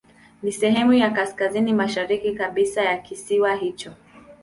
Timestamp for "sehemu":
0.51-0.93